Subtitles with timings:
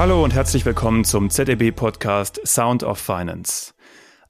[0.00, 3.74] Hallo und herzlich willkommen zum ZDB-Podcast Sound of Finance.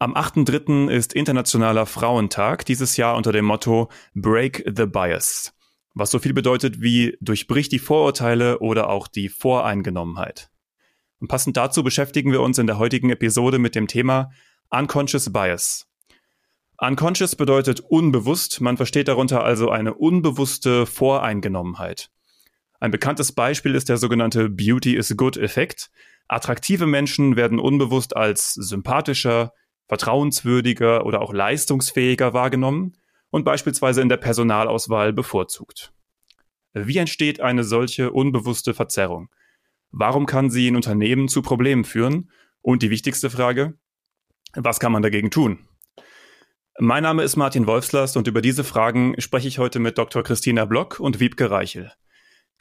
[0.00, 0.91] Am 8.3.
[0.91, 5.55] ist Internationaler Frauentag, dieses Jahr unter dem Motto Break the Bias,
[5.95, 10.51] was so viel bedeutet wie durchbrich die Vorurteile oder auch die Voreingenommenheit.
[11.20, 14.32] Und passend dazu beschäftigen wir uns in der heutigen Episode mit dem Thema
[14.71, 15.87] Unconscious Bias.
[16.79, 22.10] Unconscious bedeutet unbewusst, man versteht darunter also eine unbewusste Voreingenommenheit.
[22.80, 25.91] Ein bekanntes Beispiel ist der sogenannte Beauty is Good Effekt.
[26.29, 29.52] Attraktive Menschen werden unbewusst als sympathischer,
[29.87, 32.97] vertrauenswürdiger oder auch leistungsfähiger wahrgenommen
[33.29, 35.93] und beispielsweise in der Personalauswahl bevorzugt.
[36.73, 39.29] Wie entsteht eine solche unbewusste Verzerrung?
[39.91, 42.30] Warum kann sie in Unternehmen zu Problemen führen?
[42.62, 43.74] Und die wichtigste Frage,
[44.55, 45.66] was kann man dagegen tun?
[46.79, 50.23] Mein Name ist Martin Wolfslast und über diese Fragen spreche ich heute mit Dr.
[50.23, 51.93] Christina Block und Wiebke Reichel.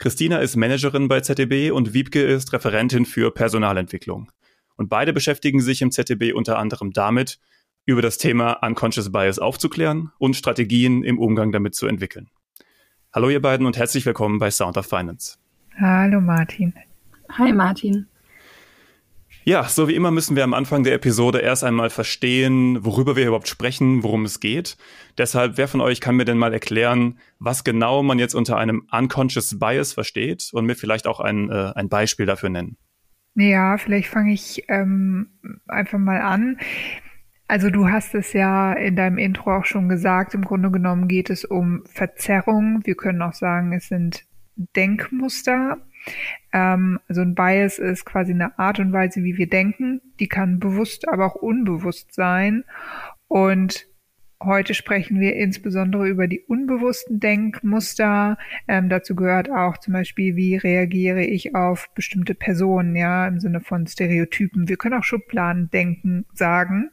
[0.00, 4.32] Christina ist Managerin bei ZDB und Wiebke ist Referentin für Personalentwicklung.
[4.76, 7.38] Und beide beschäftigen sich im ZDB unter anderem damit,
[7.84, 12.30] über das Thema Unconscious Bias aufzuklären und Strategien im Umgang damit zu entwickeln.
[13.12, 15.36] Hallo ihr beiden und herzlich willkommen bei Sound of Finance.
[15.78, 16.72] Hallo Martin.
[17.32, 18.06] Hi Martin.
[19.44, 23.26] Ja, so wie immer müssen wir am Anfang der Episode erst einmal verstehen, worüber wir
[23.26, 24.76] überhaupt sprechen, worum es geht.
[25.16, 28.86] Deshalb, wer von euch kann mir denn mal erklären, was genau man jetzt unter einem
[28.92, 32.76] Unconscious Bias versteht und mir vielleicht auch ein, äh, ein Beispiel dafür nennen?
[33.34, 35.30] Ja, vielleicht fange ich ähm,
[35.68, 36.58] einfach mal an.
[37.48, 41.30] Also du hast es ja in deinem Intro auch schon gesagt, im Grunde genommen geht
[41.30, 42.82] es um Verzerrung.
[42.84, 44.24] Wir können auch sagen, es sind
[44.76, 45.78] Denkmuster.
[46.52, 50.00] Ähm, also ein Bias ist quasi eine Art und Weise, wie wir denken.
[50.18, 52.64] Die kann bewusst, aber auch unbewusst sein.
[53.28, 53.90] Und
[54.42, 58.38] Heute sprechen wir insbesondere über die unbewussten Denkmuster.
[58.66, 63.60] Ähm, dazu gehört auch zum Beispiel, wie reagiere ich auf bestimmte Personen, ja, im Sinne
[63.60, 64.66] von Stereotypen.
[64.66, 66.90] Wir können auch Schubladendenken sagen.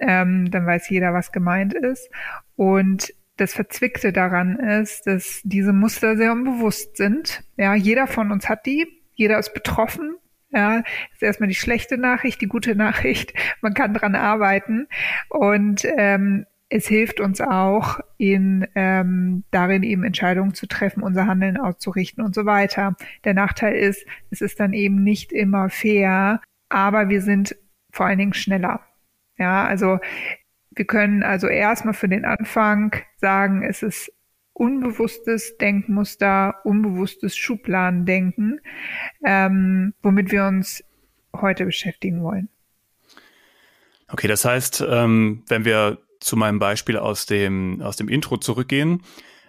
[0.00, 2.10] Ähm, dann weiß jeder, was gemeint ist.
[2.56, 7.42] Und das Verzwickte daran ist, dass diese Muster sehr unbewusst sind.
[7.56, 10.16] Ja, jeder von uns hat die, jeder ist betroffen.
[10.52, 13.32] Ja, ist erstmal die schlechte Nachricht, die gute Nachricht.
[13.60, 14.88] Man kann dran arbeiten
[15.28, 21.56] und ähm, es hilft uns auch in ähm, darin eben Entscheidungen zu treffen, unser Handeln
[21.56, 22.94] auszurichten und so weiter.
[23.24, 27.56] Der Nachteil ist, es ist dann eben nicht immer fair, aber wir sind
[27.92, 28.80] vor allen Dingen schneller.
[29.36, 29.98] Ja, also
[30.70, 34.12] wir können also erstmal für den Anfang sagen, es ist
[34.52, 38.60] unbewusstes Denkmuster, unbewusstes Schubladendenken,
[39.24, 40.84] ähm, womit wir uns
[41.34, 42.48] heute beschäftigen wollen.
[44.08, 49.02] Okay, das heißt, ähm, wenn wir zu meinem Beispiel aus dem, aus dem Intro zurückgehen,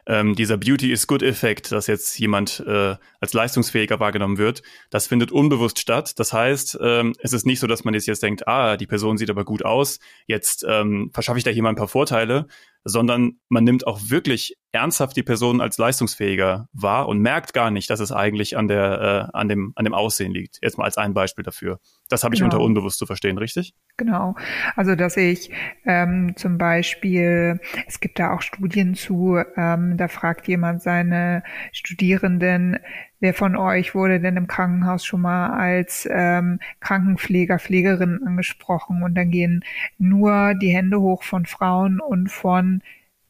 [0.07, 5.07] ähm, dieser Beauty is Good Effekt, dass jetzt jemand äh, als leistungsfähiger wahrgenommen wird, das
[5.07, 6.19] findet unbewusst statt.
[6.19, 9.17] Das heißt, ähm, es ist nicht so, dass man jetzt, jetzt denkt, ah, die Person
[9.17, 12.47] sieht aber gut aus, jetzt ähm, verschaffe ich da jemand ein paar Vorteile,
[12.83, 17.89] sondern man nimmt auch wirklich ernsthaft die Person als leistungsfähiger wahr und merkt gar nicht,
[17.89, 20.59] dass es eigentlich an der äh, an dem an dem Aussehen liegt.
[20.61, 21.79] Jetzt mal als ein Beispiel dafür.
[22.09, 22.53] Das habe ich genau.
[22.53, 23.73] unter unbewusst zu verstehen, richtig?
[23.97, 24.35] Genau.
[24.75, 25.51] Also dass ich
[25.85, 32.77] ähm, zum Beispiel, es gibt da auch Studien zu, ähm, da fragt jemand seine Studierenden,
[33.21, 39.15] wer von euch wurde denn im Krankenhaus schon mal als ähm, Krankenpfleger, Pflegerin angesprochen und
[39.15, 39.63] dann gehen
[39.97, 42.81] nur die Hände hoch von Frauen und von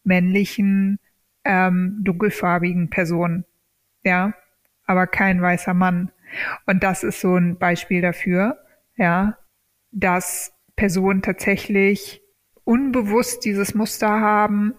[0.03, 0.97] männlichen
[1.43, 3.45] ähm, dunkelfarbigen Personen.
[4.03, 4.33] Ja,
[4.85, 6.11] aber kein weißer Mann.
[6.65, 8.57] Und das ist so ein Beispiel dafür,
[8.95, 9.37] ja,
[9.91, 12.21] dass Personen tatsächlich
[12.63, 14.73] unbewusst dieses Muster haben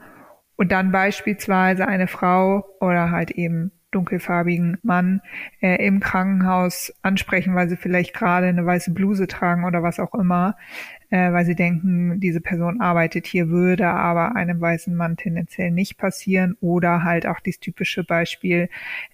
[0.57, 5.23] und dann beispielsweise eine Frau oder halt eben dunkelfarbigen Mann
[5.61, 10.15] äh, im Krankenhaus ansprechen, weil sie vielleicht gerade eine weiße Bluse tragen oder was auch
[10.15, 10.57] immer,
[11.11, 15.99] äh, weil sie denken, diese Person arbeitet hier, würde aber einem weißen Mann tendenziell nicht
[15.99, 16.57] passieren.
[16.61, 18.69] Oder halt auch das typische Beispiel,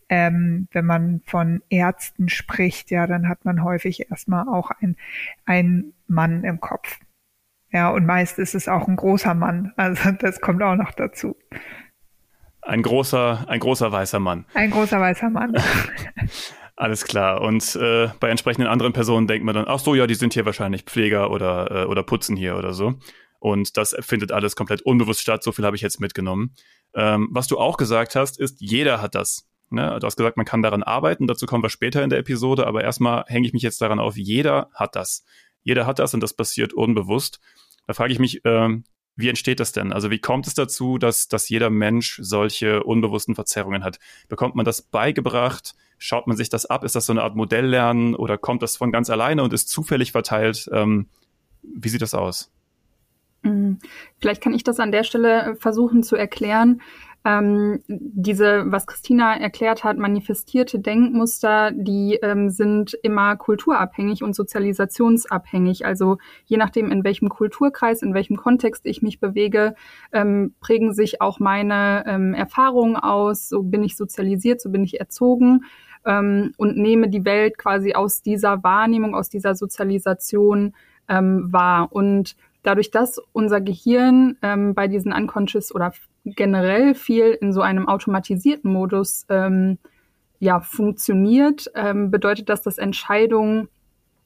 [0.08, 4.96] ähm, wenn man von Ärzten spricht, ja, dann hat man häufig erstmal auch ein,
[5.44, 6.98] ein Mann im Kopf.
[7.70, 9.72] Ja, und meist ist es auch ein großer Mann.
[9.76, 11.36] Also das kommt auch noch dazu.
[12.68, 14.44] Ein großer, ein großer weißer Mann.
[14.52, 15.56] Ein großer weißer Mann.
[16.76, 17.40] Alles klar.
[17.40, 20.44] Und äh, bei entsprechenden anderen Personen denkt man dann, ach so, ja, die sind hier
[20.44, 22.96] wahrscheinlich Pfleger oder, äh, oder putzen hier oder so.
[23.38, 25.42] Und das findet alles komplett unbewusst statt.
[25.42, 26.54] So viel habe ich jetzt mitgenommen.
[26.94, 29.48] Ähm, was du auch gesagt hast, ist, jeder hat das.
[29.70, 29.96] Ne?
[29.98, 31.26] Du hast gesagt, man kann daran arbeiten.
[31.26, 32.66] Dazu kommen wir später in der Episode.
[32.66, 35.24] Aber erstmal hänge ich mich jetzt daran auf, jeder hat das.
[35.62, 37.40] Jeder hat das und das passiert unbewusst.
[37.86, 38.84] Da frage ich mich, ähm,
[39.18, 39.92] wie entsteht das denn?
[39.92, 43.98] Also wie kommt es dazu, dass, dass jeder Mensch solche unbewussten Verzerrungen hat?
[44.28, 45.74] Bekommt man das beigebracht?
[45.98, 46.84] Schaut man sich das ab?
[46.84, 50.12] Ist das so eine Art Modelllernen oder kommt das von ganz alleine und ist zufällig
[50.12, 50.70] verteilt?
[50.72, 51.08] Ähm,
[51.62, 52.52] wie sieht das aus?
[53.42, 53.80] Hm,
[54.20, 56.80] vielleicht kann ich das an der Stelle versuchen zu erklären
[57.28, 65.84] ähm, diese, was Christina erklärt hat, manifestierte Denkmuster, die ähm, sind immer kulturabhängig und sozialisationsabhängig.
[65.84, 66.16] Also
[66.46, 69.74] je nachdem, in welchem Kulturkreis, in welchem Kontext ich mich bewege,
[70.10, 73.50] ähm, prägen sich auch meine ähm, Erfahrungen aus.
[73.50, 75.64] So bin ich sozialisiert, so bin ich erzogen
[76.06, 80.74] ähm, und nehme die Welt quasi aus dieser Wahrnehmung, aus dieser Sozialisation
[81.10, 81.88] ähm, wahr.
[81.92, 85.92] Und dadurch, dass unser Gehirn bei diesen unconscious oder
[86.36, 89.78] generell viel in so einem automatisierten Modus ähm,
[90.38, 93.68] ja, funktioniert, ähm, bedeutet das, dass Entscheidungen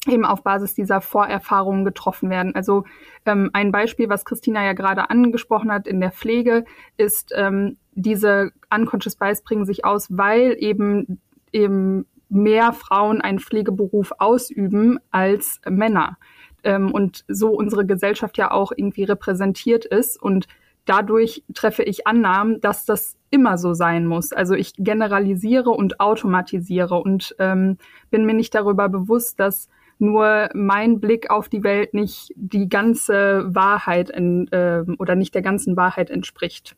[0.06, 2.54] eben auf Basis dieser Vorerfahrungen getroffen werden.
[2.54, 2.84] Also
[3.24, 6.64] ähm, ein Beispiel, was Christina ja gerade angesprochen hat in der Pflege,
[6.96, 11.20] ist ähm, diese Unconscious Bias bringen sich aus, weil eben
[11.52, 16.16] eben mehr Frauen einen Pflegeberuf ausüben als Männer
[16.64, 20.46] ähm, und so unsere Gesellschaft ja auch irgendwie repräsentiert ist und
[20.84, 24.32] dadurch treffe ich Annahmen, dass das immer so sein muss.
[24.32, 27.78] Also ich generalisiere und automatisiere und ähm,
[28.10, 29.68] bin mir nicht darüber bewusst, dass
[29.98, 35.42] nur mein Blick auf die Welt nicht die ganze Wahrheit in, äh, oder nicht der
[35.42, 36.76] ganzen Wahrheit entspricht.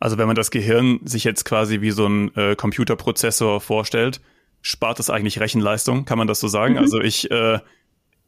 [0.00, 4.20] Also wenn man das Gehirn sich jetzt quasi wie so ein äh, Computerprozessor vorstellt,
[4.62, 6.74] spart es eigentlich Rechenleistung, kann man das so sagen?
[6.74, 6.80] Mhm.
[6.80, 7.58] Also ich äh,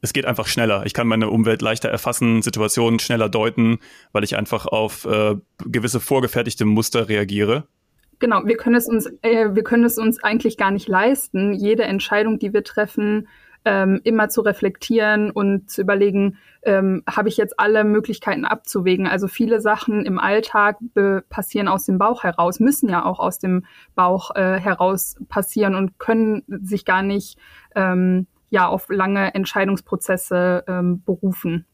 [0.02, 0.84] es geht einfach schneller.
[0.86, 3.78] Ich kann meine Umwelt leichter erfassen, Situationen schneller deuten,
[4.12, 7.64] weil ich einfach auf äh, gewisse vorgefertigte Muster reagiere.
[8.18, 11.84] Genau, wir können es uns, äh, wir können es uns eigentlich gar nicht leisten, jede
[11.84, 13.28] Entscheidung, die wir treffen,
[13.64, 19.06] ähm, immer zu reflektieren und zu überlegen, ähm, habe ich jetzt alle Möglichkeiten abzuwägen.
[19.06, 20.78] Also viele Sachen im Alltag
[21.28, 23.64] passieren aus dem Bauch heraus, müssen ja auch aus dem
[23.94, 27.38] Bauch äh, heraus passieren und können sich gar nicht
[27.74, 31.66] ähm, ja auf lange Entscheidungsprozesse ähm, berufen.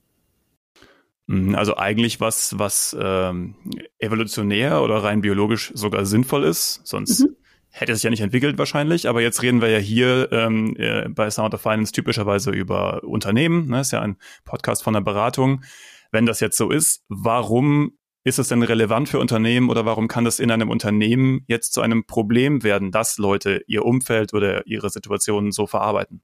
[1.26, 3.56] Mhm, also eigentlich was, was ähm,
[3.98, 7.36] evolutionär oder rein biologisch sogar sinnvoll ist, sonst mhm.
[7.70, 9.08] hätte es sich ja nicht entwickelt wahrscheinlich.
[9.08, 13.66] Aber jetzt reden wir ja hier ähm, äh, bei Sound of Finance typischerweise über Unternehmen.
[13.68, 13.80] Ne?
[13.80, 15.64] Ist ja ein Podcast von der Beratung.
[16.12, 20.24] Wenn das jetzt so ist, warum ist es denn relevant für Unternehmen oder warum kann
[20.24, 24.90] das in einem Unternehmen jetzt zu einem Problem werden, dass Leute ihr Umfeld oder ihre
[24.90, 26.22] Situationen so verarbeiten?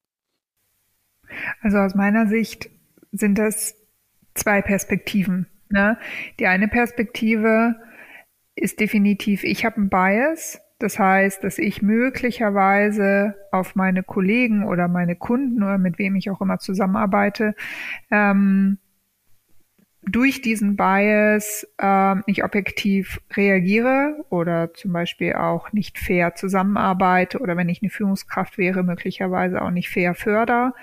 [1.61, 2.71] Also aus meiner Sicht
[3.13, 3.77] sind das
[4.35, 5.47] zwei Perspektiven.
[5.69, 5.99] Ne?
[6.39, 7.77] Die eine Perspektive
[8.55, 10.61] ist definitiv, ich habe einen Bias.
[10.79, 16.29] Das heißt, dass ich möglicherweise auf meine Kollegen oder meine Kunden oder mit wem ich
[16.29, 17.55] auch immer zusammenarbeite,
[18.11, 18.79] ähm,
[20.05, 27.57] durch diesen Bias äh, nicht objektiv reagiere oder zum Beispiel auch nicht fair zusammenarbeite oder
[27.57, 30.75] wenn ich eine Führungskraft wäre, möglicherweise auch nicht fair förder.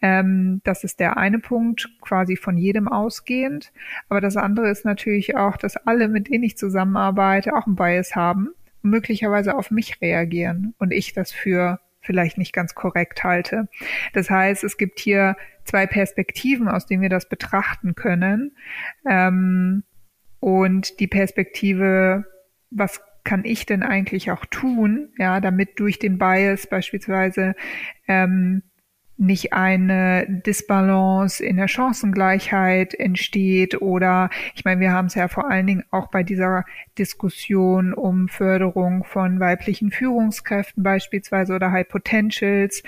[0.00, 3.72] Ähm, das ist der eine Punkt, quasi von jedem ausgehend.
[4.08, 8.14] Aber das andere ist natürlich auch, dass alle, mit denen ich zusammenarbeite, auch einen Bias
[8.14, 8.50] haben
[8.84, 13.68] und möglicherweise auf mich reagieren und ich das für vielleicht nicht ganz korrekt halte.
[14.12, 18.56] Das heißt, es gibt hier zwei Perspektiven, aus denen wir das betrachten können.
[19.08, 19.82] Ähm,
[20.40, 22.26] und die Perspektive,
[22.70, 27.54] was kann ich denn eigentlich auch tun, ja, damit durch den Bias beispielsweise
[28.06, 28.62] ähm,
[29.16, 35.50] nicht eine Disbalance in der Chancengleichheit entsteht oder ich meine, wir haben es ja vor
[35.50, 36.64] allen Dingen auch bei dieser
[36.98, 42.82] Diskussion um Förderung von weiblichen Führungskräften beispielsweise oder High Potentials,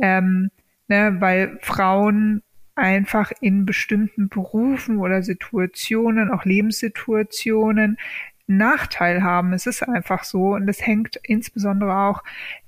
[0.00, 0.50] ähm,
[0.86, 2.42] ne, weil Frauen
[2.74, 7.98] einfach in bestimmten Berufen oder Situationen, auch Lebenssituationen,
[8.46, 9.52] Nachteil haben.
[9.52, 12.22] Es ist einfach so und es hängt insbesondere auch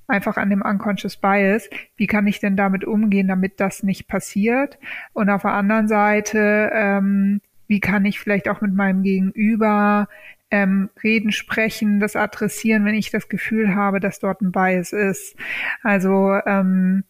[0.06, 1.68] einfach an dem Unconscious Bias.
[1.96, 4.78] Wie kann ich denn damit umgehen, damit das nicht passiert?
[5.12, 10.08] Und auf der anderen Seite, ähm, wie kann ich vielleicht auch mit meinem Gegenüber
[10.50, 15.36] ähm, reden, sprechen, das adressieren, wenn ich das Gefühl habe, dass dort ein Bias ist.
[15.82, 17.04] Also ähm,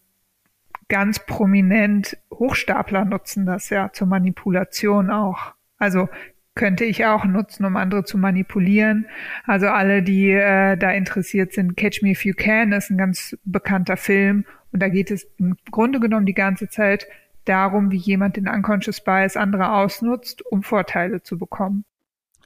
[0.87, 5.53] ganz prominent Hochstapler nutzen das ja zur Manipulation auch.
[5.77, 6.09] Also
[6.55, 9.05] könnte ich auch nutzen, um andere zu manipulieren.
[9.45, 13.37] Also alle, die äh, da interessiert sind, Catch Me If You Can ist ein ganz
[13.43, 17.07] bekannter Film und da geht es im Grunde genommen die ganze Zeit
[17.43, 21.85] darum, wie jemand den Unconscious Bias anderer ausnutzt, um Vorteile zu bekommen.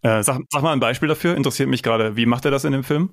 [0.02, 2.16] Äh, sag, sag mal ein Beispiel dafür, interessiert mich gerade.
[2.16, 3.10] Wie macht er das in dem Film?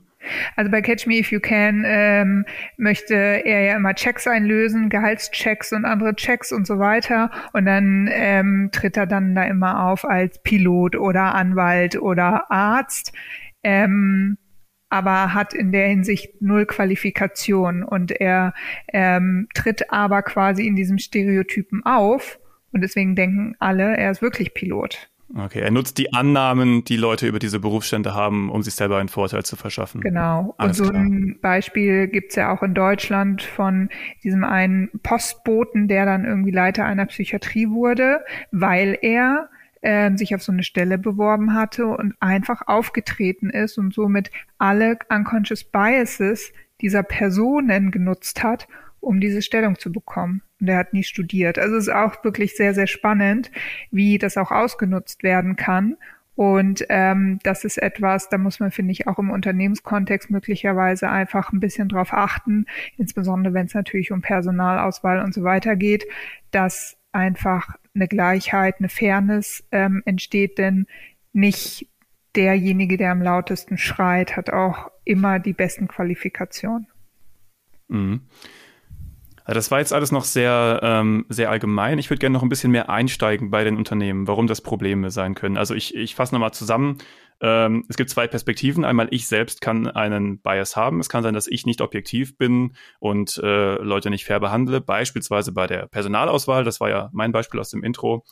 [0.56, 2.44] Also bei Catch Me If You Can ähm,
[2.76, 7.30] möchte er ja immer Checks einlösen, Gehaltschecks und andere Checks und so weiter.
[7.52, 13.12] Und dann ähm, tritt er dann da immer auf als Pilot oder Anwalt oder Arzt.
[13.62, 14.38] Ähm,
[14.88, 18.54] aber hat in der Hinsicht null Qualifikation und er
[18.92, 22.38] ähm, tritt aber quasi in diesem Stereotypen auf
[22.72, 25.10] und deswegen denken alle, er ist wirklich Pilot.
[25.34, 29.08] Okay, er nutzt die Annahmen, die Leute über diese Berufsstände haben, um sich selber einen
[29.08, 30.00] Vorteil zu verschaffen.
[30.00, 30.54] Genau.
[30.56, 31.02] Alles und so klar.
[31.02, 33.88] ein Beispiel gibt's ja auch in Deutschland von
[34.22, 39.48] diesem einen Postboten, der dann irgendwie Leiter einer Psychiatrie wurde, weil er
[39.80, 44.98] äh, sich auf so eine Stelle beworben hatte und einfach aufgetreten ist und somit alle
[45.08, 48.68] unconscious biases dieser Personen genutzt hat,
[49.06, 50.42] um diese Stellung zu bekommen.
[50.60, 51.58] Und er hat nie studiert.
[51.58, 53.52] Also es ist auch wirklich sehr, sehr spannend,
[53.92, 55.96] wie das auch ausgenutzt werden kann.
[56.34, 61.52] Und ähm, das ist etwas, da muss man, finde ich, auch im Unternehmenskontext möglicherweise einfach
[61.52, 62.66] ein bisschen drauf achten,
[62.98, 66.04] insbesondere wenn es natürlich um Personalauswahl und so weiter geht,
[66.50, 70.86] dass einfach eine Gleichheit, eine Fairness ähm, entsteht, denn
[71.32, 71.88] nicht
[72.34, 76.88] derjenige, der am lautesten schreit, hat auch immer die besten Qualifikationen.
[77.88, 78.22] Mhm.
[79.46, 81.98] Das war jetzt alles noch sehr, ähm, sehr allgemein.
[81.98, 85.36] Ich würde gerne noch ein bisschen mehr einsteigen bei den Unternehmen, warum das Probleme sein
[85.36, 85.56] können.
[85.56, 86.98] Also ich, ich fasse nochmal zusammen.
[87.40, 88.84] Ähm, es gibt zwei Perspektiven.
[88.84, 90.98] Einmal ich selbst kann einen Bias haben.
[90.98, 94.80] Es kann sein, dass ich nicht objektiv bin und äh, Leute nicht fair behandle.
[94.80, 96.64] Beispielsweise bei der Personalauswahl.
[96.64, 98.24] Das war ja mein Beispiel aus dem Intro.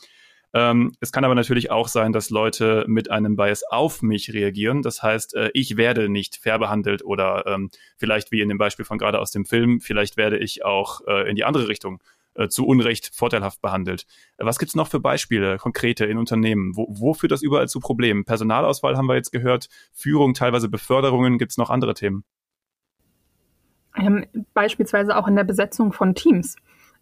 [0.55, 4.83] Ähm, es kann aber natürlich auch sein, dass Leute mit einem Bias auf mich reagieren.
[4.83, 8.85] Das heißt, äh, ich werde nicht fair behandelt oder ähm, vielleicht wie in dem Beispiel
[8.85, 12.01] von gerade aus dem Film, vielleicht werde ich auch äh, in die andere Richtung
[12.35, 14.05] äh, zu Unrecht vorteilhaft behandelt.
[14.37, 16.77] Was gibt's noch für Beispiele, konkrete in Unternehmen?
[16.77, 18.23] Wo, wo führt das überall zu Problemen?
[18.23, 21.37] Personalauswahl haben wir jetzt gehört, Führung, teilweise Beförderungen.
[21.37, 22.23] Gibt's noch andere Themen?
[23.97, 26.55] Ähm, beispielsweise auch in der Besetzung von Teams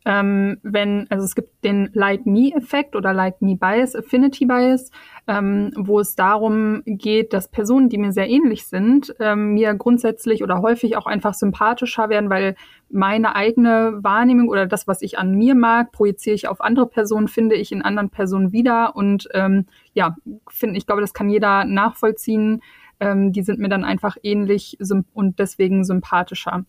[0.05, 4.91] ähm, wenn, also es gibt den Like-Me-Effekt oder Like-Me-Bias, Affinity-Bias,
[5.27, 10.43] ähm, wo es darum geht, dass Personen, die mir sehr ähnlich sind, ähm, mir grundsätzlich
[10.43, 12.55] oder häufig auch einfach sympathischer werden, weil
[12.89, 17.29] meine eigene Wahrnehmung oder das, was ich an mir mag, projiziere ich auf andere Personen,
[17.29, 20.17] finde ich in anderen Personen wieder und ähm, ja,
[20.50, 22.62] finde ich glaube, das kann jeder nachvollziehen.
[23.00, 24.77] Ähm, die sind mir dann einfach ähnlich
[25.13, 26.65] und deswegen sympathischer.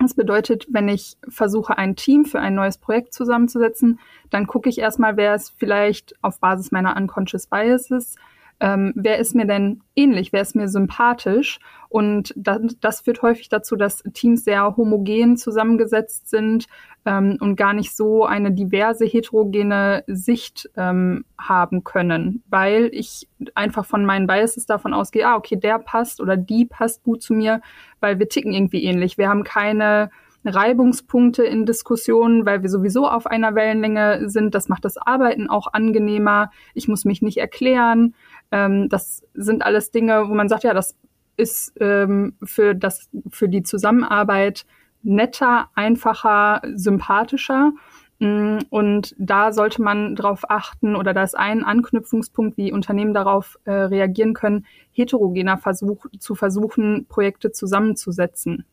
[0.00, 4.78] Das bedeutet, wenn ich versuche, ein Team für ein neues Projekt zusammenzusetzen, dann gucke ich
[4.78, 8.16] erstmal, wer ist vielleicht auf Basis meiner Unconscious Biases
[8.60, 11.58] ähm, wer ist mir denn ähnlich, wer ist mir sympathisch.
[11.88, 16.66] Und das, das führt häufig dazu, dass Teams sehr homogen zusammengesetzt sind
[17.06, 23.86] ähm, und gar nicht so eine diverse, heterogene Sicht ähm, haben können, weil ich einfach
[23.86, 27.62] von meinen Biases davon ausgehe, ah, okay, der passt oder die passt gut zu mir,
[27.98, 29.16] weil wir ticken irgendwie ähnlich.
[29.18, 30.10] Wir haben keine
[30.44, 34.54] Reibungspunkte in Diskussionen, weil wir sowieso auf einer Wellenlänge sind.
[34.54, 36.50] Das macht das Arbeiten auch angenehmer.
[36.74, 38.14] Ich muss mich nicht erklären.
[38.52, 40.96] Ähm, das sind alles Dinge, wo man sagt, ja, das
[41.36, 44.66] ist ähm, für, das, für die Zusammenarbeit
[45.02, 47.72] netter, einfacher, sympathischer.
[48.18, 53.58] Mm, und da sollte man darauf achten, oder da ist ein Anknüpfungspunkt, wie Unternehmen darauf
[53.64, 58.66] äh, reagieren können, heterogener Versuch, zu versuchen, Projekte zusammenzusetzen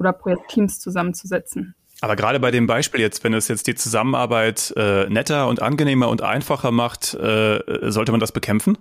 [0.00, 1.74] oder Projektteams zusammenzusetzen.
[2.00, 6.08] Aber gerade bei dem Beispiel jetzt, wenn es jetzt die Zusammenarbeit äh, netter und angenehmer
[6.08, 8.78] und einfacher macht, äh, sollte man das bekämpfen?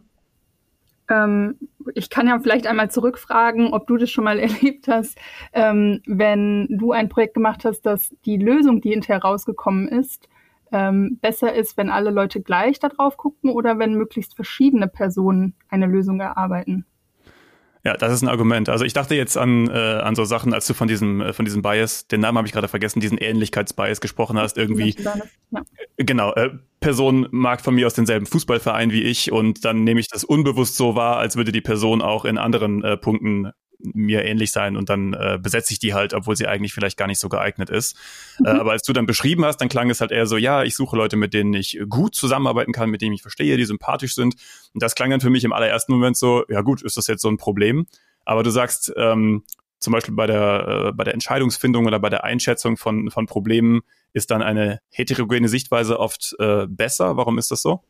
[1.10, 1.58] Ähm,
[1.96, 5.18] ich kann ja vielleicht einmal zurückfragen, ob du das schon mal erlebt hast,
[5.54, 10.28] ähm, wenn du ein Projekt gemacht hast, dass die Lösung, die hinterher rausgekommen ist,
[10.72, 15.86] ähm, besser ist, wenn alle Leute gleich darauf gucken oder wenn möglichst verschiedene Personen eine
[15.86, 16.86] Lösung erarbeiten.
[17.88, 18.67] Ja, das ist ein Argument.
[18.67, 21.46] Also ich dachte jetzt an, äh, an so Sachen, als du von diesem, äh, von
[21.46, 24.94] diesem Bias, den Namen habe ich gerade vergessen, diesen Ähnlichkeitsbias gesprochen hast, irgendwie.
[25.00, 25.15] Ja.
[25.96, 26.50] Genau, äh,
[26.82, 30.75] Person mag von mir aus denselben Fußballverein wie ich und dann nehme ich das unbewusst
[30.75, 34.89] so wahr, als würde die Person auch in anderen äh, Punkten mir ähnlich sein und
[34.89, 37.98] dann äh, besetze ich die halt, obwohl sie eigentlich vielleicht gar nicht so geeignet ist.
[38.39, 38.46] Äh, mhm.
[38.46, 40.75] Äh, aber als du dann beschrieben hast, dann klang es halt eher so, ja, ich
[40.75, 44.36] suche Leute, mit denen ich gut zusammenarbeiten kann, mit denen ich verstehe, die sympathisch sind.
[44.74, 47.22] Und das klang dann für mich im allerersten Moment so, ja gut, ist das jetzt
[47.22, 47.86] so ein Problem?
[48.25, 49.43] Aber du sagst, ähm,
[49.79, 53.81] zum Beispiel bei der, äh, bei der Entscheidungsfindung oder bei der Einschätzung von, von Problemen
[54.13, 57.15] ist dann eine heterogene Sichtweise oft äh, besser.
[57.15, 57.84] Warum ist das so?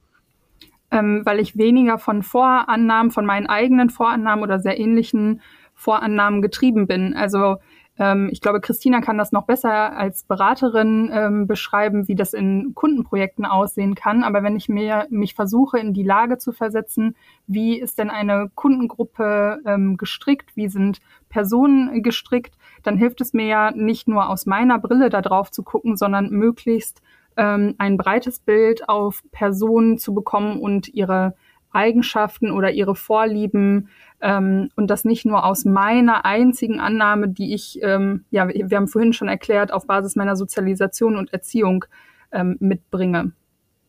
[0.91, 5.41] Ähm, weil ich weniger von Vorannahmen, von meinen eigenen Vorannahmen oder sehr ähnlichen
[5.78, 7.16] Vorannahmen getrieben bin.
[7.16, 7.56] Also
[8.00, 12.74] Ähm, ich glaube, Christina kann das noch besser als Beraterin ähm, beschreiben, wie das in
[12.76, 14.24] Kundenprojekten aussehen kann.
[14.24, 17.16] Aber wenn ich mir mich versuche, in die Lage zu versetzen,
[17.48, 23.48] wie ist denn eine Kundengruppe ähm, gestrickt, wie sind Personen gestrickt, dann hilft es mir
[23.48, 27.02] ja nicht nur aus meiner Brille da drauf zu gucken, sondern möglichst
[27.36, 31.34] ähm, ein breites Bild auf Personen zu bekommen und ihre
[31.72, 33.90] Eigenschaften oder ihre Vorlieben
[34.22, 38.88] ähm, und das nicht nur aus meiner einzigen Annahme, die ich, ähm, ja, wir haben
[38.88, 41.86] vorhin schon erklärt, auf Basis meiner Sozialisation und Erziehung
[42.32, 43.32] ähm, mitbringe.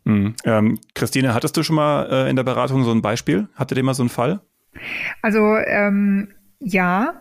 [0.04, 0.34] Mhm.
[0.44, 3.48] Ähm, Christine, hattest du schon mal äh, in der Beratung so ein Beispiel?
[3.54, 4.40] Hattet ihr mal so einen Fall?
[5.22, 6.28] Also ähm,
[6.60, 7.14] ja,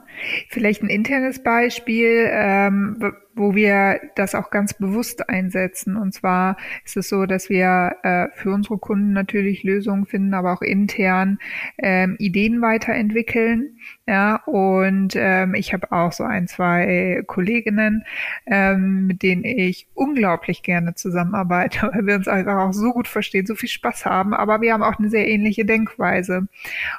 [0.50, 2.30] vielleicht ein internes Beispiel.
[2.32, 5.96] Ähm, wo wir das auch ganz bewusst einsetzen.
[5.96, 10.54] Und zwar ist es so, dass wir äh, für unsere Kunden natürlich Lösungen finden, aber
[10.54, 11.38] auch intern
[11.78, 13.78] ähm, Ideen weiterentwickeln.
[14.08, 18.06] Ja, und ähm, ich habe auch so ein, zwei Kolleginnen,
[18.46, 23.46] ähm, mit denen ich unglaublich gerne zusammenarbeite, weil wir uns einfach auch so gut verstehen,
[23.46, 26.48] so viel Spaß haben, aber wir haben auch eine sehr ähnliche Denkweise.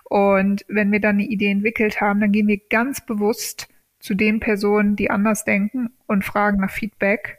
[0.05, 4.39] Und wenn wir dann eine Idee entwickelt haben, dann gehen wir ganz bewusst zu den
[4.39, 7.39] Personen, die anders denken und fragen nach Feedback.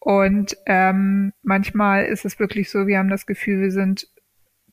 [0.00, 4.08] Und ähm, manchmal ist es wirklich so, wir haben das Gefühl, wir sind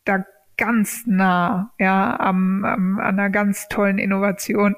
[0.03, 0.25] da
[0.57, 4.75] ganz nah, ja, am, am, an einer ganz tollen Innovation.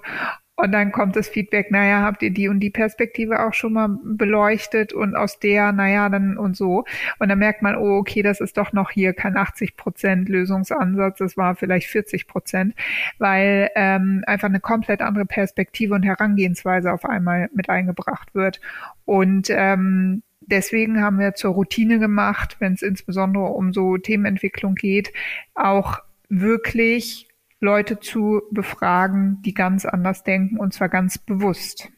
[0.55, 3.89] Und dann kommt das Feedback, naja, habt ihr die und die Perspektive auch schon mal
[4.03, 6.85] beleuchtet und aus der, naja, dann und so.
[7.17, 11.17] Und dann merkt man, oh, okay, das ist doch noch hier kein 80 Prozent Lösungsansatz,
[11.17, 12.75] das war vielleicht 40 Prozent,
[13.17, 18.61] weil ähm, einfach eine komplett andere Perspektive und Herangehensweise auf einmal mit eingebracht wird.
[19.05, 25.13] Und ähm, deswegen haben wir zur Routine gemacht, wenn es insbesondere um so Themenentwicklung geht,
[25.55, 27.27] auch wirklich
[27.63, 31.89] Leute zu befragen, die ganz anders denken und zwar ganz bewusst.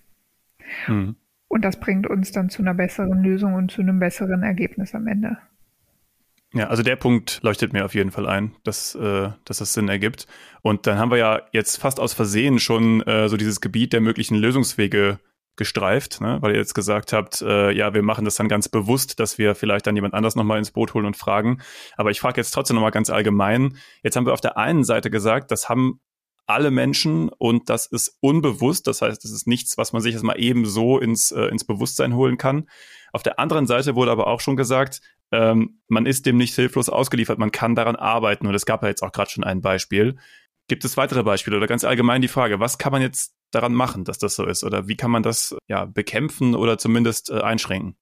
[0.88, 1.16] Mhm.
[1.48, 5.08] Und das bringt uns dann zu einer besseren Lösung und zu einem besseren Ergebnis am
[5.08, 5.38] Ende.
[6.54, 9.90] Ja, also der Punkt leuchtet mir auf jeden Fall ein, dass, äh, dass das Sinn
[9.90, 10.28] ergibt.
[10.62, 14.02] Und dann haben wir ja jetzt fast aus Versehen schon äh, so dieses Gebiet der
[14.02, 15.20] möglichen Lösungswege
[15.56, 16.38] gestreift, ne?
[16.42, 19.56] weil ihr jetzt gesagt habt, äh, ja, wir machen das dann ganz bewusst, dass wir
[19.56, 21.62] vielleicht dann jemand anders nochmal ins Boot holen und fragen.
[21.96, 23.78] Aber ich frage jetzt trotzdem nochmal ganz allgemein.
[24.04, 26.00] Jetzt haben wir auf der einen Seite gesagt, das haben
[26.48, 28.88] alle Menschen und das ist unbewusst.
[28.88, 31.64] Das heißt, das ist nichts, was man sich jetzt mal eben so ins, äh, ins
[31.64, 32.70] Bewusstsein holen kann.
[33.14, 35.02] Auf der anderen Seite wurde aber auch schon gesagt,
[35.32, 38.46] ähm, man ist dem nicht hilflos ausgeliefert, man kann daran arbeiten.
[38.46, 40.18] Und es gab ja jetzt auch gerade schon ein Beispiel.
[40.68, 44.04] Gibt es weitere Beispiele oder ganz allgemein die Frage, was kann man jetzt daran machen,
[44.04, 44.64] dass das so ist?
[44.64, 47.96] Oder wie kann man das ja bekämpfen oder zumindest äh, einschränken?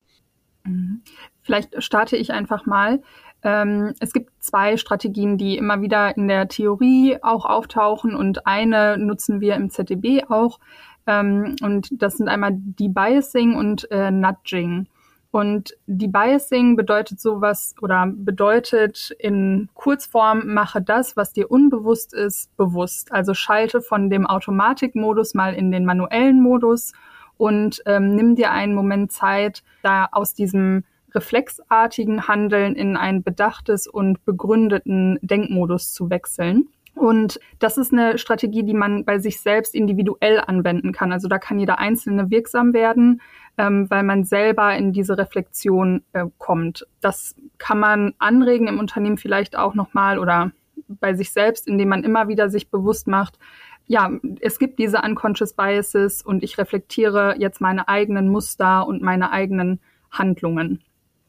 [0.65, 1.01] Mhm.
[1.41, 3.01] Vielleicht starte ich einfach mal.
[3.43, 8.97] Ähm, es gibt zwei Strategien, die immer wieder in der Theorie auch auftauchen und eine
[8.97, 10.59] nutzen wir im ZDB auch.
[11.05, 14.87] Ähm, und das sind einmal Debiasing und äh, Nudging.
[15.33, 23.11] Und Debiasing bedeutet sowas oder bedeutet in Kurzform, mache das, was dir unbewusst ist, bewusst.
[23.11, 26.93] Also schalte von dem Automatikmodus mal in den manuellen Modus
[27.37, 30.83] und ähm, nimm dir einen Moment Zeit, da aus diesem
[31.15, 36.67] reflexartigen Handeln in einen bedachtes und begründeten Denkmodus zu wechseln.
[37.03, 41.11] Und das ist eine Strategie, die man bei sich selbst individuell anwenden kann.
[41.11, 43.19] Also da kann jeder Einzelne wirksam werden,
[43.57, 46.87] ähm, weil man selber in diese Reflexion äh, kommt.
[47.01, 50.53] Das kann man anregen im Unternehmen vielleicht auch nochmal oder
[50.87, 53.37] bei sich selbst, indem man immer wieder sich bewusst macht,
[53.85, 59.33] ja, es gibt diese unconscious biases und ich reflektiere jetzt meine eigenen Muster und meine
[59.33, 60.81] eigenen Handlungen.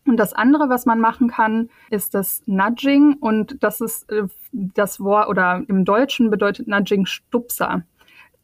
[0.07, 3.15] Und das andere, was man machen kann, ist das Nudging.
[3.21, 7.85] Und das ist äh, das Wort oder im Deutschen bedeutet Nudging Stupser.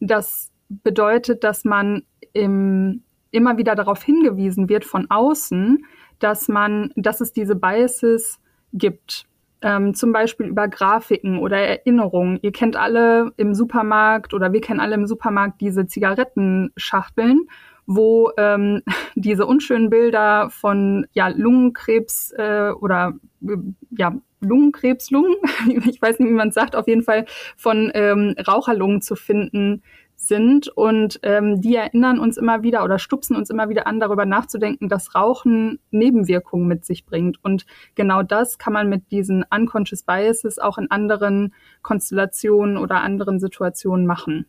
[0.00, 5.84] Das bedeutet, dass man im, immer wieder darauf hingewiesen wird von außen,
[6.18, 8.40] dass man, dass es diese Biases
[8.72, 9.26] gibt.
[9.62, 12.38] Ähm, zum Beispiel über Grafiken oder Erinnerungen.
[12.40, 17.46] Ihr kennt alle im Supermarkt oder wir kennen alle im Supermarkt diese Zigarettenschachteln
[17.92, 18.82] wo ähm,
[19.16, 23.56] diese unschönen Bilder von ja, Lungenkrebs äh, oder äh,
[23.90, 25.34] ja, Lungenkrebs, Lungen,
[25.84, 27.26] ich weiß nicht, wie man es sagt, auf jeden Fall
[27.56, 29.82] von ähm, Raucherlungen zu finden
[30.14, 30.68] sind.
[30.68, 34.88] Und ähm, die erinnern uns immer wieder oder stupsen uns immer wieder an, darüber nachzudenken,
[34.88, 37.42] dass Rauchen Nebenwirkungen mit sich bringt.
[37.42, 43.40] Und genau das kann man mit diesen Unconscious Biases auch in anderen Konstellationen oder anderen
[43.40, 44.46] Situationen machen.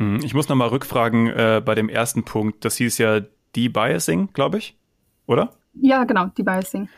[0.00, 2.64] Hm, ich muss nochmal rückfragen äh, bei dem ersten Punkt.
[2.64, 3.20] Das hieß ja
[3.54, 4.76] Debiasing, glaube ich,
[5.26, 5.52] oder?
[5.74, 6.88] Ja, genau, Debiasing.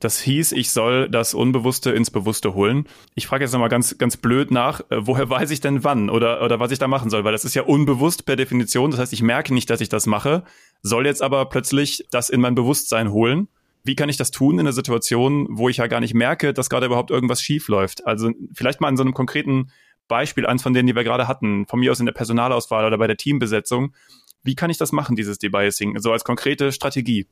[0.00, 2.86] Das hieß, ich soll das Unbewusste ins Bewusste holen.
[3.14, 6.42] Ich frage jetzt nochmal ganz, ganz blöd nach, äh, woher weiß ich denn wann oder,
[6.42, 7.24] oder was ich da machen soll?
[7.24, 8.90] Weil das ist ja unbewusst per Definition.
[8.90, 10.42] Das heißt, ich merke nicht, dass ich das mache,
[10.82, 13.48] soll jetzt aber plötzlich das in mein Bewusstsein holen.
[13.84, 16.68] Wie kann ich das tun in einer Situation, wo ich ja gar nicht merke, dass
[16.68, 18.04] gerade überhaupt irgendwas schief läuft?
[18.04, 19.70] Also vielleicht mal in so einem konkreten
[20.08, 22.98] Beispiel, eins von denen, die wir gerade hatten, von mir aus in der Personalauswahl oder
[22.98, 23.94] bei der Teambesetzung.
[24.42, 27.26] Wie kann ich das machen, dieses Debiasing, so als konkrete Strategie?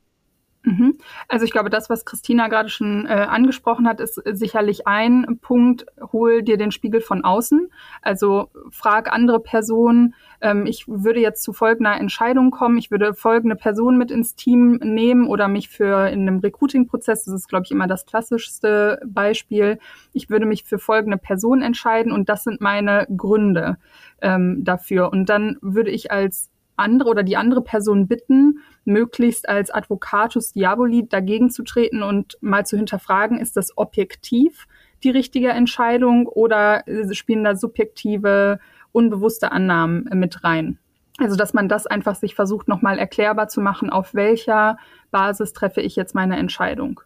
[0.63, 0.96] Mhm.
[1.27, 5.85] Also ich glaube, das, was Christina gerade schon äh, angesprochen hat, ist sicherlich ein Punkt,
[6.11, 7.71] hol dir den Spiegel von außen.
[8.01, 13.55] Also frag andere Personen, ähm, ich würde jetzt zu folgender Entscheidung kommen, ich würde folgende
[13.55, 17.71] Person mit ins Team nehmen oder mich für in einem Recruiting-Prozess, das ist, glaube ich,
[17.71, 19.79] immer das klassischste Beispiel,
[20.13, 23.77] ich würde mich für folgende Person entscheiden und das sind meine Gründe
[24.21, 25.11] ähm, dafür.
[25.11, 31.07] Und dann würde ich als andere oder die andere Person bitten, möglichst als Advocatus Diaboli
[31.07, 34.67] dagegen zu treten und mal zu hinterfragen, ist das objektiv
[35.03, 38.59] die richtige Entscheidung oder spielen da subjektive,
[38.91, 40.79] unbewusste Annahmen mit rein?
[41.19, 44.77] Also, dass man das einfach sich versucht, nochmal erklärbar zu machen, auf welcher
[45.09, 47.01] Basis treffe ich jetzt meine Entscheidung.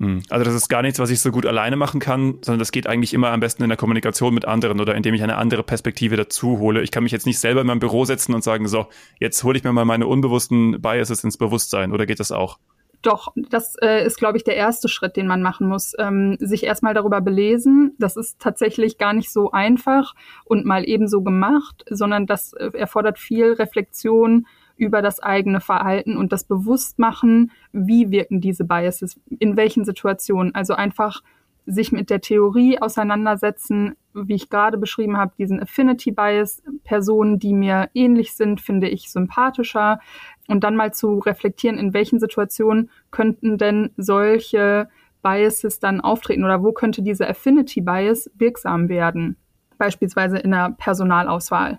[0.00, 0.22] Hm.
[0.28, 2.86] Also das ist gar nichts, was ich so gut alleine machen kann, sondern das geht
[2.86, 6.16] eigentlich immer am besten in der Kommunikation mit anderen oder indem ich eine andere Perspektive
[6.16, 6.82] dazu hole.
[6.82, 8.86] Ich kann mich jetzt nicht selber in meinem Büro setzen und sagen, so,
[9.20, 12.58] jetzt hole ich mir mal meine unbewussten Biases ins Bewusstsein oder geht das auch?
[13.04, 15.92] Doch, das äh, ist, glaube ich, der erste Schritt, den man machen muss.
[15.98, 17.94] Ähm, sich erstmal darüber belesen.
[17.98, 20.14] Das ist tatsächlich gar nicht so einfach
[20.46, 26.32] und mal ebenso gemacht, sondern das äh, erfordert viel Reflexion, über das eigene Verhalten und
[26.32, 30.54] das Bewusstmachen, wie wirken diese Biases, in welchen Situationen.
[30.54, 31.22] Also einfach
[31.66, 37.54] sich mit der Theorie auseinandersetzen, wie ich gerade beschrieben habe, diesen Affinity Bias, Personen, die
[37.54, 40.00] mir ähnlich sind, finde ich sympathischer.
[40.46, 44.88] Und dann mal zu reflektieren, in welchen Situationen könnten denn solche
[45.22, 49.36] Biases dann auftreten oder wo könnte diese Affinity Bias wirksam werden?
[49.78, 51.78] Beispielsweise in der Personalauswahl.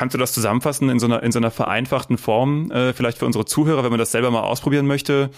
[0.00, 3.26] Kannst du das zusammenfassen in so einer, in so einer vereinfachten Form, äh, vielleicht für
[3.26, 5.28] unsere Zuhörer, wenn man das selber mal ausprobieren möchte?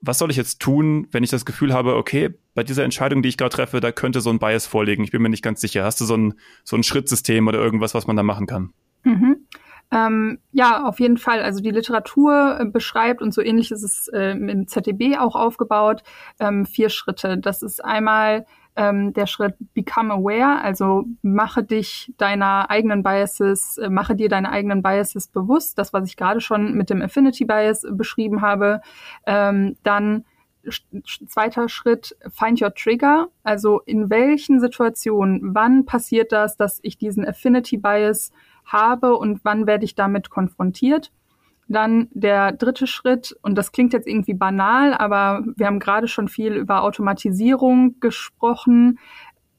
[0.00, 3.28] Was soll ich jetzt tun, wenn ich das Gefühl habe, okay, bei dieser Entscheidung, die
[3.28, 5.02] ich gerade treffe, da könnte so ein Bias vorliegen.
[5.02, 5.82] Ich bin mir nicht ganz sicher.
[5.82, 8.72] Hast du so ein, so ein Schrittsystem oder irgendwas, was man da machen kann?
[9.02, 9.48] Mhm.
[9.90, 11.42] Ähm, ja, auf jeden Fall.
[11.42, 16.04] Also die Literatur äh, beschreibt, und so ähnlich ist es äh, im ZDB auch aufgebaut,
[16.38, 17.36] ähm, vier Schritte.
[17.36, 23.88] Das ist einmal ähm, der Schritt Become Aware, also mache dich deiner eigenen Biases, äh,
[23.88, 27.86] mache dir deine eigenen Biases bewusst, das, was ich gerade schon mit dem Affinity Bias
[27.90, 28.80] beschrieben habe.
[29.26, 30.24] Ähm, dann
[31.28, 33.28] zweiter Schritt, find your trigger.
[33.42, 38.32] Also in welchen Situationen, wann passiert das, dass ich diesen Affinity Bias
[38.64, 41.12] habe und wann werde ich damit konfrontiert?
[41.68, 46.28] Dann der dritte Schritt, und das klingt jetzt irgendwie banal, aber wir haben gerade schon
[46.28, 48.98] viel über Automatisierung gesprochen.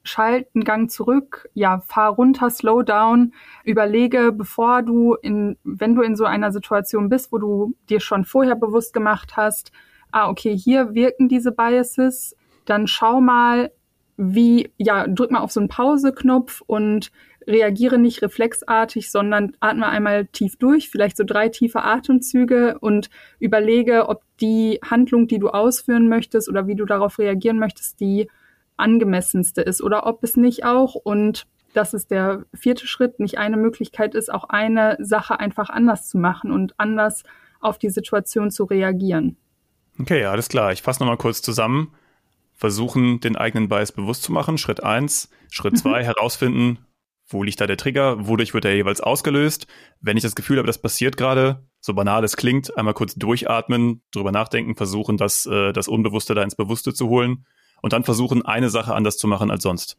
[0.04, 6.16] Schalten Gang zurück, ja, fahr runter, slow down, überlege, bevor du in, wenn du in
[6.16, 9.72] so einer Situation bist, wo du dir schon vorher bewusst gemacht hast,
[10.12, 13.72] ah, okay, hier wirken diese Biases, dann schau mal,
[14.18, 17.12] wie, ja, drück mal auf so einen Pause-Knopf und
[17.48, 24.10] reagiere nicht reflexartig, sondern atme einmal tief durch, vielleicht so drei tiefe Atemzüge und überlege,
[24.10, 28.30] ob die Handlung, die du ausführen möchtest oder wie du darauf reagieren möchtest, die
[28.78, 33.58] angemessenste ist oder ob es nicht auch und das ist der vierte Schritt, nicht eine
[33.58, 37.24] Möglichkeit ist, auch eine Sache einfach anders zu machen und anders
[37.60, 39.38] auf die Situation zu reagieren.
[40.00, 40.72] Okay, alles klar.
[40.72, 41.94] Ich fasse nochmal kurz zusammen.
[42.54, 44.58] Versuchen, den eigenen Bias bewusst zu machen.
[44.58, 45.30] Schritt eins.
[45.52, 45.78] Schritt mhm.
[45.78, 46.80] zwei, herausfinden,
[47.28, 48.28] wo liegt da der Trigger?
[48.28, 49.68] Wodurch wird er jeweils ausgelöst?
[50.00, 54.02] Wenn ich das Gefühl habe, das passiert gerade, so banal es klingt, einmal kurz durchatmen,
[54.12, 57.46] drüber nachdenken, versuchen, das, äh, das Unbewusste da ins Bewusste zu holen
[57.82, 59.98] und dann versuchen, eine Sache anders zu machen als sonst.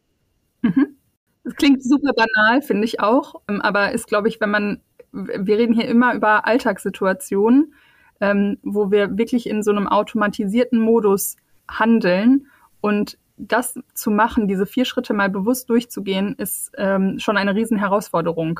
[0.61, 0.97] Mhm.
[1.43, 3.35] Das klingt super banal, finde ich auch.
[3.47, 7.73] Ähm, aber ist, glaube ich, wenn man, wir reden hier immer über Alltagssituationen,
[8.19, 11.37] ähm, wo wir wirklich in so einem automatisierten Modus
[11.69, 12.47] handeln
[12.81, 18.59] und das zu machen, diese vier Schritte mal bewusst durchzugehen, ist ähm, schon eine Riesenherausforderung.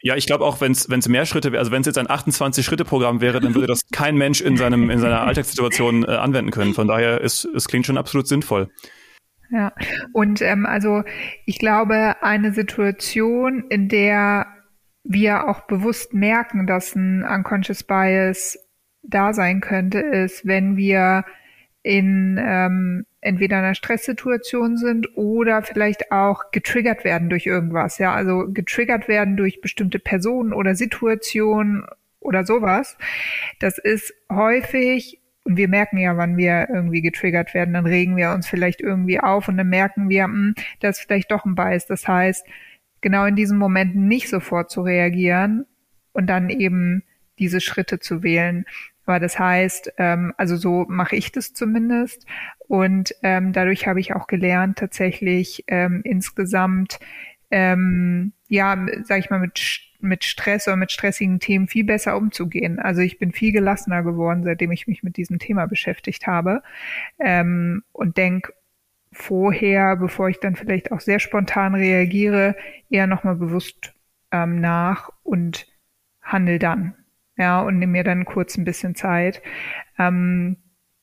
[0.00, 3.20] Ja, ich glaube auch, wenn es mehr Schritte wäre, also wenn es jetzt ein 28-Schritte-Programm
[3.20, 6.74] wäre, dann würde das kein Mensch in seinem in seiner Alltagssituation äh, anwenden können.
[6.74, 8.68] Von daher ist es klingt schon absolut sinnvoll.
[9.50, 9.72] Ja,
[10.12, 11.02] und ähm, also
[11.46, 14.46] ich glaube, eine Situation, in der
[15.04, 18.58] wir auch bewusst merken, dass ein Unconscious Bias
[19.02, 21.24] da sein könnte, ist, wenn wir
[21.82, 27.98] in ähm, entweder in einer Stresssituation sind oder vielleicht auch getriggert werden durch irgendwas.
[27.98, 31.84] Ja, also getriggert werden durch bestimmte Personen oder Situationen
[32.20, 32.96] oder sowas.
[33.60, 38.32] Das ist häufig Und wir merken ja, wann wir irgendwie getriggert werden, dann regen wir
[38.32, 41.86] uns vielleicht irgendwie auf und dann merken wir, hm, das ist vielleicht doch ein Bias.
[41.86, 42.46] Das heißt,
[43.00, 45.64] genau in diesen Momenten nicht sofort zu reagieren
[46.12, 47.02] und dann eben
[47.38, 48.66] diese Schritte zu wählen.
[49.08, 52.26] Aber das heißt, ähm, also so mache ich das zumindest.
[52.66, 56.98] Und ähm, dadurch habe ich auch gelernt, tatsächlich ähm, insgesamt,
[57.50, 62.80] ähm, ja, sag ich mal, mit, mit Stress oder mit stressigen Themen viel besser umzugehen.
[62.80, 66.62] Also ich bin viel gelassener geworden, seitdem ich mich mit diesem Thema beschäftigt habe.
[67.18, 68.52] Ähm, und denk
[69.10, 72.56] vorher, bevor ich dann vielleicht auch sehr spontan reagiere,
[72.90, 73.94] eher nochmal bewusst
[74.32, 75.66] ähm, nach und
[76.20, 76.94] handel dann
[77.38, 79.40] ja, und nehme mir dann kurz ein bisschen Zeit,
[79.98, 80.56] ähm,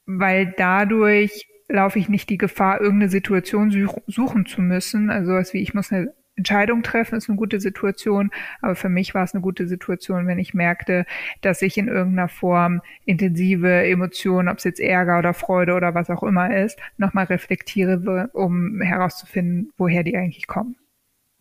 [0.05, 5.09] weil dadurch laufe ich nicht die Gefahr, irgendeine Situation such suchen zu müssen.
[5.09, 8.29] Also was wie ich muss eine Entscheidung treffen, ist eine gute Situation,
[8.61, 11.05] aber für mich war es eine gute Situation, wenn ich merkte,
[11.41, 16.09] dass ich in irgendeiner Form intensive Emotionen, ob es jetzt Ärger oder Freude oder was
[16.09, 20.75] auch immer ist, nochmal reflektiere, um herauszufinden, woher die eigentlich kommen.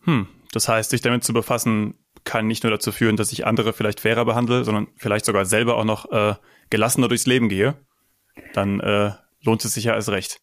[0.03, 3.71] Hm, das heißt, sich damit zu befassen, kann nicht nur dazu führen, dass ich andere
[3.71, 6.35] vielleicht fairer behandle, sondern vielleicht sogar selber auch noch äh,
[6.69, 7.75] gelassener durchs Leben gehe,
[8.53, 9.11] dann äh,
[9.43, 10.41] lohnt es sich ja als recht.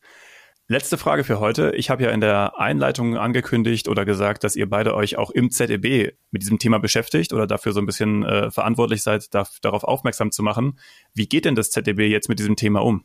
[0.69, 1.73] Letzte Frage für heute.
[1.75, 5.51] Ich habe ja in der Einleitung angekündigt oder gesagt, dass ihr beide euch auch im
[5.51, 9.85] ZEB mit diesem Thema beschäftigt oder dafür so ein bisschen äh, verantwortlich seid, darf, darauf
[9.85, 10.79] aufmerksam zu machen.
[11.15, 13.05] Wie geht denn das ZEB jetzt mit diesem Thema um?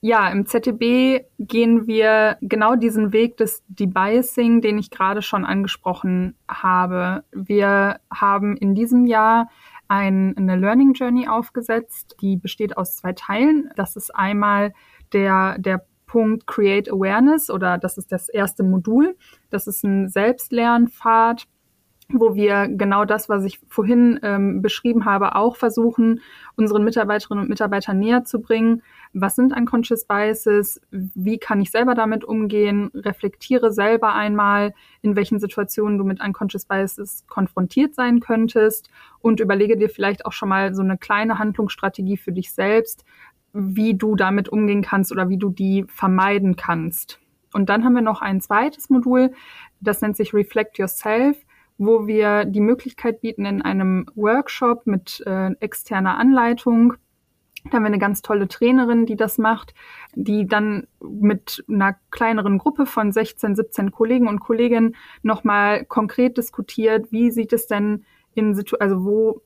[0.00, 6.36] Ja, im ZTB gehen wir genau diesen Weg des Debiasing, den ich gerade schon angesprochen
[6.48, 7.24] habe.
[7.32, 9.48] Wir haben in diesem Jahr
[9.88, 13.70] ein, eine Learning Journey aufgesetzt, die besteht aus zwei Teilen.
[13.74, 14.72] Das ist einmal
[15.12, 19.16] der, der Punkt Create Awareness oder das ist das erste Modul.
[19.50, 21.44] Das ist ein Selbstlernpfad,
[22.10, 26.22] wo wir genau das, was ich vorhin ähm, beschrieben habe, auch versuchen,
[26.56, 28.82] unseren Mitarbeiterinnen und Mitarbeitern näher zu bringen.
[29.12, 30.80] Was sind Unconscious Biases?
[30.90, 32.90] Wie kann ich selber damit umgehen?
[32.94, 38.88] Reflektiere selber einmal, in welchen Situationen du mit Unconscious Biases konfrontiert sein könntest
[39.20, 43.04] und überlege dir vielleicht auch schon mal so eine kleine Handlungsstrategie für dich selbst,
[43.52, 47.20] wie du damit umgehen kannst oder wie du die vermeiden kannst.
[47.52, 49.32] Und dann haben wir noch ein zweites Modul,
[49.80, 51.36] das nennt sich Reflect Yourself
[51.78, 56.94] wo wir die Möglichkeit bieten, in einem Workshop mit äh, externer Anleitung,
[57.64, 59.74] da haben wir eine ganz tolle Trainerin, die das macht,
[60.14, 67.10] die dann mit einer kleineren Gruppe von 16, 17 Kollegen und Kolleginnen nochmal konkret diskutiert,
[67.10, 69.42] wie sieht es denn in Situationen, also wo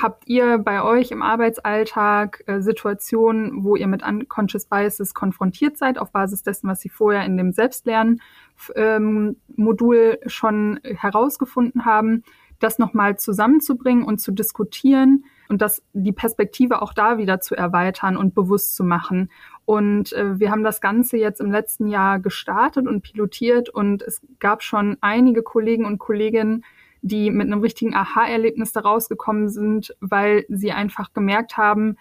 [0.00, 5.98] habt ihr bei euch im Arbeitsalltag äh, Situationen, wo ihr mit Unconscious Biases konfrontiert seid,
[5.98, 12.24] auf Basis dessen, was Sie vorher in dem Selbstlernen-Modul ähm, schon herausgefunden haben,
[12.60, 18.16] das nochmal zusammenzubringen und zu diskutieren und das die Perspektive auch da wieder zu erweitern
[18.16, 19.30] und bewusst zu machen.
[19.64, 24.22] Und äh, wir haben das Ganze jetzt im letzten Jahr gestartet und pilotiert und es
[24.40, 26.64] gab schon einige Kollegen und Kolleginnen,
[27.04, 31.96] die mit einem richtigen Aha-Erlebnis da rausgekommen sind, weil sie einfach gemerkt haben,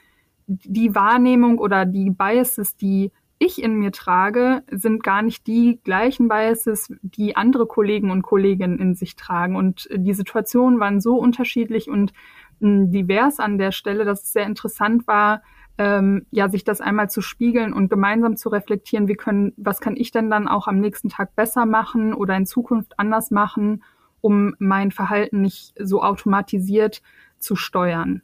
[0.47, 6.29] die Wahrnehmung oder die Biases, die ich in mir trage, sind gar nicht die gleichen
[6.29, 9.57] Biases, die andere Kollegen und Kolleginnen in sich tragen.
[9.57, 12.13] Und die Situationen waren so unterschiedlich und
[12.61, 15.41] hm, divers an der Stelle, dass es sehr interessant war,
[15.77, 19.97] ähm, ja, sich das einmal zu spiegeln und gemeinsam zu reflektieren, wie können, was kann
[19.97, 23.83] ich denn dann auch am nächsten Tag besser machen oder in Zukunft anders machen
[24.23, 27.01] um mein Verhalten nicht so automatisiert
[27.39, 28.21] zu steuern.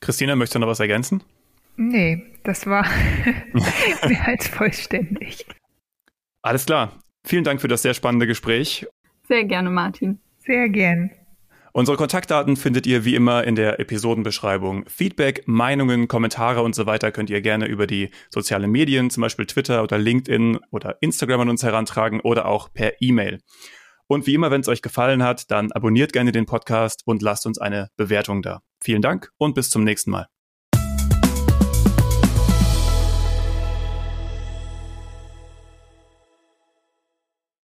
[0.00, 1.22] Christina, möchtest du noch was ergänzen?
[1.76, 2.84] Nee, das war
[4.08, 5.44] mehr als vollständig.
[6.42, 7.00] Alles klar.
[7.24, 8.86] Vielen Dank für das sehr spannende Gespräch.
[9.28, 10.20] Sehr gerne, Martin.
[10.38, 11.10] Sehr gern.
[11.72, 14.84] Unsere Kontaktdaten findet ihr wie immer in der Episodenbeschreibung.
[14.88, 19.46] Feedback, Meinungen, Kommentare und so weiter könnt ihr gerne über die sozialen Medien, zum Beispiel
[19.46, 23.38] Twitter oder LinkedIn oder Instagram an uns herantragen oder auch per E-Mail.
[24.10, 27.46] Und wie immer, wenn es euch gefallen hat, dann abonniert gerne den Podcast und lasst
[27.46, 28.60] uns eine Bewertung da.
[28.82, 30.26] Vielen Dank und bis zum nächsten Mal.